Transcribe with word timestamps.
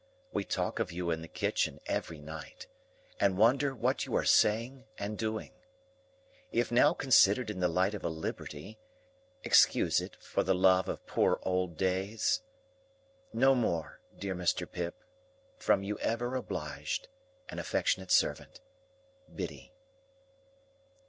We 0.33 0.43
talk 0.45 0.79
of 0.79 0.91
you 0.91 1.11
in 1.11 1.21
the 1.21 1.27
kitchen 1.27 1.79
every 1.85 2.19
night, 2.19 2.65
and 3.19 3.37
wonder 3.37 3.75
what 3.75 4.03
you 4.07 4.15
are 4.15 4.25
saying 4.25 4.85
and 4.97 5.15
doing. 5.15 5.51
If 6.51 6.71
now 6.71 6.95
considered 6.95 7.51
in 7.51 7.59
the 7.59 7.67
light 7.67 7.93
of 7.93 8.03
a 8.03 8.09
liberty, 8.09 8.79
excuse 9.43 10.01
it 10.01 10.15
for 10.15 10.41
the 10.41 10.55
love 10.55 10.89
of 10.89 11.05
poor 11.05 11.39
old 11.43 11.77
days. 11.77 12.41
No 13.31 13.53
more, 13.53 13.99
dear 14.17 14.33
Mr. 14.33 14.65
Pip, 14.67 15.03
from 15.59 15.83
"Your 15.83 15.99
ever 15.99 16.33
obliged, 16.35 17.07
and 17.47 17.59
affectionate 17.59 18.09
servant, 18.09 18.59
"BIDDY." 19.35 19.71